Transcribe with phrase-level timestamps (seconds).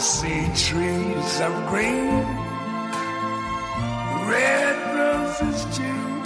[0.00, 2.24] See trees of green,
[4.26, 6.22] red roses too.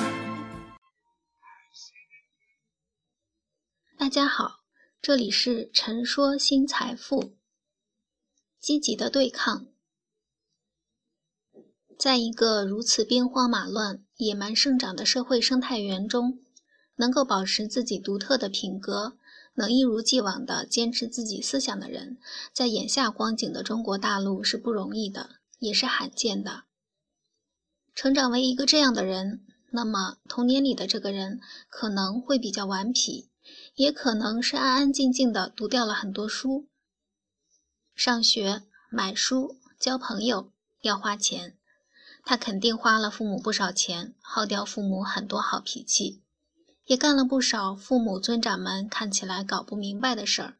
[3.98, 4.60] 大家好，
[5.02, 7.34] 这里是陈说新财富。
[8.60, 9.66] 积极的对抗，
[11.98, 16.38] 在一个如此兵荒马乱、野蛮生长的社会生态园中，
[16.94, 19.18] 能够保持自己独特的品格。
[19.56, 22.18] 能一如既往地坚持自己思想的人，
[22.52, 26.64] 在眼下光景的中国大陆是不容易的，也是罕见的。
[27.94, 33.30] 成长为一个这样的人，那么童年里的这个人可能会比较顽皮，
[33.74, 36.68] 也可能是安安静静的读掉了很多书。
[37.94, 40.52] 上学、买书、交朋友
[40.82, 41.56] 要花钱，
[42.22, 46.20] 他肯定花了父母不少钱，耗掉父母很多好脾气。
[46.86, 50.56] 也干了不少父母尊长们看起来搞不明白的事儿。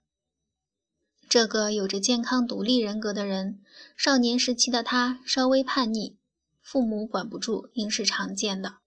[1.29, 3.61] 这个有着健康独立人格的人，
[3.97, 6.17] 少年时期的他稍微叛逆，
[6.61, 8.79] 父母管不住，应是常见的；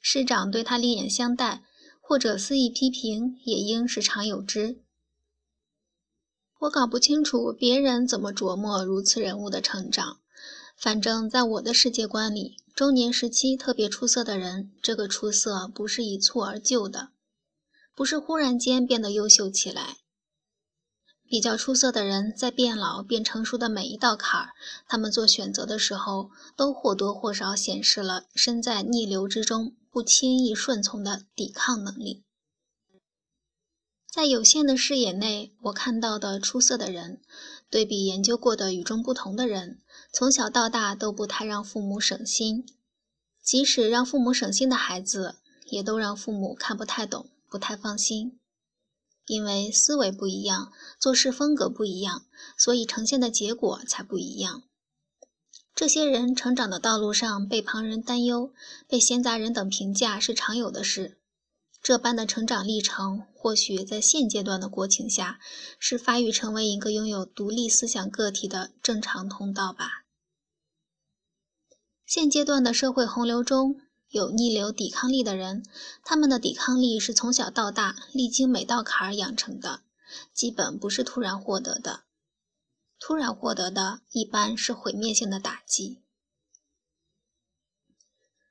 [0.00, 1.62] 师长对他另眼相待，
[2.00, 4.80] 或者肆意批评，也应是常有之。
[6.60, 10.20] 我搞不清楚别人怎么琢磨如此人物的成长，
[10.76, 12.56] 反正在我的世界观里。
[12.76, 17.08] 中年时期特别出色的人，这个出色不是一蹴而就的，
[17.94, 19.96] 不是忽然间变得优秀起来。
[21.26, 24.50] 比较出色的人，在变老变成熟的每一道坎儿，
[24.86, 32.25] 他们做选择的时候，都或多或少显示了身在逆流之中不轻易顺从的抵抗能力。
[34.16, 37.20] 在有限的视野内，我看到的出色的人，
[37.68, 39.82] 对比研究过的与众不同的人。
[40.10, 42.64] 从小到大都不太让父母省心，
[43.42, 45.34] 即使让父母省心的孩子，
[45.66, 48.40] 也都让父母看不太懂、不太放心。
[49.26, 52.24] 因为思维不一样，做事风格不一样，
[52.56, 54.62] 所以呈现的结果才不一样。
[55.74, 58.54] 这些人成长的道路上被旁人担忧、
[58.88, 61.18] 被闲杂人等评价是常有的事。
[61.86, 65.38] 这般的成长历程，或许在现阶段的国情下，
[65.78, 70.02] 是发育成为一个拥有独立思想个体的正常通道吧。
[72.04, 75.64] 现阶段的社会洪流中有逆流抵抗力的人，
[76.02, 79.82] 他们的抵抗力是从小到大历经每道坎儿养成的，
[80.34, 82.00] 基本不是突然获得的。
[82.98, 86.02] 突然获得的一般是毁灭性的打击。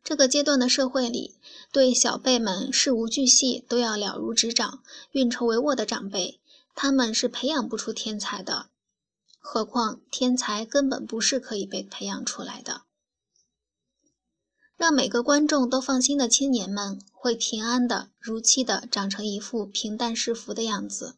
[0.06, 1.36] 这个阶段的社会里，
[1.72, 6.40] 对小辈们事无巨细都要了如指掌、运筹帷幄的长辈，
[6.76, 8.68] 他们是培养不出天才的。
[9.40, 12.84] 何况天才根本不是可以被培养出来的。
[14.78, 21.16] 让每个观众都放心的青年们，会平安的、如期的长成一副平淡是福的样子。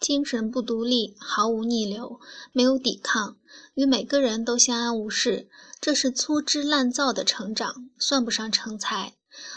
[0.00, 2.20] 精神不独立，毫无逆流，
[2.52, 3.36] 没有抵抗，
[3.74, 5.48] 与每个人都相安无事，
[5.80, 9.14] 这是粗制滥造的成长，算不上成才。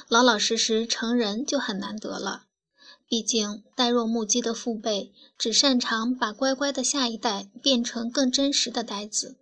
[0.07, 2.45] 老老实实成人就很难得了。
[3.07, 9.37] 毕竟呆若木鸡的父辈，只擅长把乖乖的下一代变成更真实的呆子。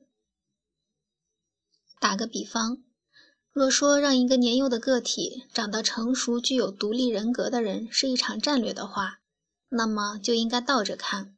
[2.00, 2.84] 打个比方。
[3.52, 9.20] 若说让一个年幼的个体长到成熟、具有独立人格的人是一场战略的话，
[9.70, 11.36] 那么就应该倒着看。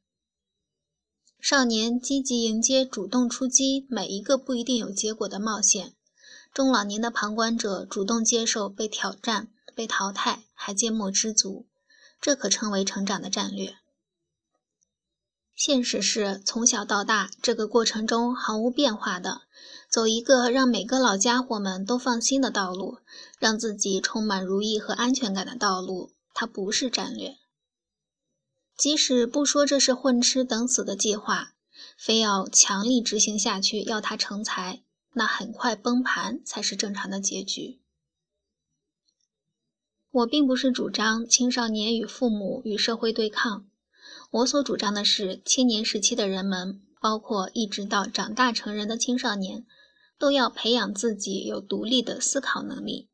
[1.39, 5.93] 少年积极迎接、主动出击每一个不一定有结果的冒险；
[6.53, 11.67] 中老年的旁观者主动接受被挑战、被淘汰，还缄默知足，
[12.19, 13.75] 这可称为成长的战略。
[15.55, 19.41] 现实是从小到大这个过程中毫无变化的。
[19.89, 22.99] 走一个让每个老家伙们都放心的道路，
[23.39, 27.37] 让自己充满如意和安全感的道路，它不是战略。
[28.81, 31.53] 即使不说这是混吃等死的计划，
[31.95, 34.81] 非要强力执行下去，要他成才，
[35.13, 37.79] 那很快崩盘才是正常的结局。
[40.09, 43.67] 我并不是主张青少年与父母与社会对抗，
[44.31, 49.63] 我所主张的是青年时期的人们，包括一直到长大成人的青少年。
[50.17, 53.09] 都要培养自己有独立的思考能力，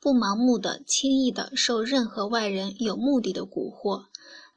[0.00, 4.06] 不盲目的、轻易的受任何外人有目的的蛊惑，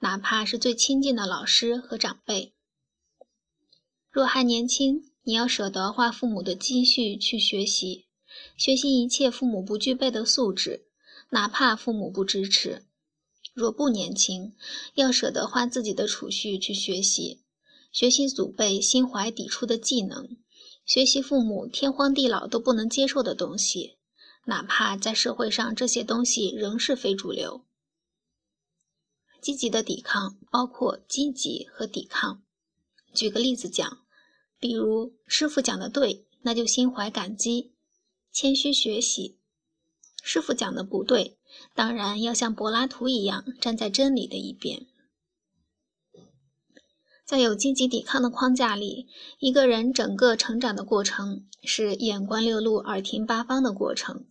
[0.04, 2.56] 哪怕是最亲近的老师和长辈。
[4.10, 8.08] 若还年轻，你要舍得花父母的积蓄去学习，
[8.58, 10.88] 学习一切父母不具备的素质，
[11.30, 12.82] 哪怕父母不支持；
[13.54, 14.56] 若不年轻，
[14.96, 17.44] 要舍得花自己的储蓄去学习，
[17.92, 20.36] 学习祖辈心怀抵触的技能。
[20.84, 23.98] 学习父母天荒地老都不能接受的东西，
[24.46, 27.66] 哪怕在社会上这些东西仍是非主流。
[29.42, 32.44] 积极的抵抗包括积极和抵抗，
[33.12, 33.98] 举个例子讲，
[34.60, 37.74] 比如师傅讲的对，那就心怀感激，
[38.32, 39.38] 谦虚学习；
[40.22, 41.40] 师傅讲的不对，
[41.74, 44.86] 当然要像柏拉图一样站在真理的一边。
[47.26, 49.08] 在有积极抵抗的框架里，
[49.40, 54.26] 一个人整个成长的过程是眼观六路、耳听八方的过程。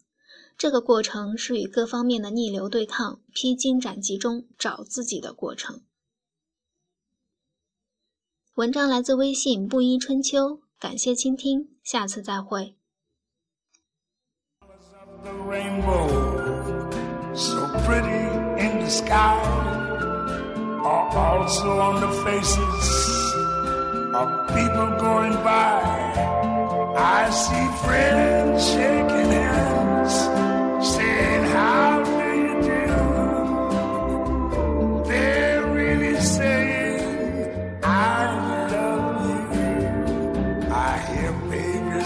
[0.60, 5.80] 这个过程是与各方面的逆流对抗、披荆斩棘中找自己的过程。
[8.56, 12.76] 文章来自微信布衣春秋，感谢倾听，下次再会。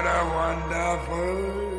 [0.00, 1.69] what a wonderful